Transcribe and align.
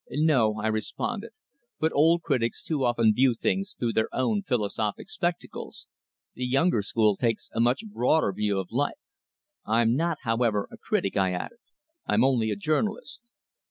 "No," 0.09 0.55
I 0.59 0.65
responded. 0.65 1.29
"But 1.79 1.93
old 1.93 2.23
critics 2.23 2.63
too 2.63 2.83
often 2.83 3.13
view 3.13 3.35
things 3.35 3.75
through 3.77 3.93
their 3.93 4.09
own 4.11 4.41
philosophical 4.41 5.05
spectacles. 5.07 5.87
The 6.33 6.43
younger 6.43 6.81
school 6.81 7.15
take 7.15 7.37
a 7.53 7.59
much 7.59 7.85
broader 7.87 8.33
view 8.33 8.57
of 8.57 8.71
life. 8.71 8.97
I'm 9.63 9.95
not, 9.95 10.17
however, 10.23 10.67
a 10.71 10.77
critic," 10.79 11.17
I 11.17 11.33
added, 11.33 11.59
"I'm 12.07 12.23
only 12.23 12.49
a 12.49 12.55
journalist." 12.55 13.21